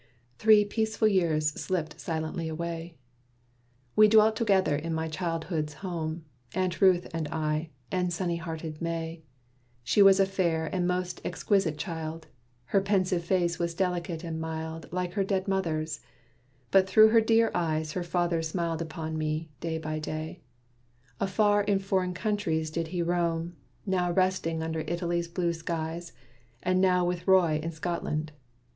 [0.39, 2.97] Three peaceful years slipped silently away.
[3.95, 9.21] We dwelt together in my childhood's home, Aunt Ruth and I, and sunny hearted May.
[9.83, 12.25] She was a fair and most exquisite child;
[12.65, 15.99] Her pensive face was delicate and mild Like her dead mother's;
[16.71, 20.41] but through her dear eyes Her father smiled upon me, day by day.
[21.19, 23.55] Afar in foreign countries did he roam,
[23.85, 26.11] Now resting under Italy's blue skies,
[26.63, 28.31] And now with Roy in Scotland.